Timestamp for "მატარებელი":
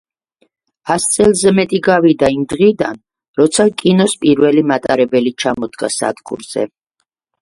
4.73-5.35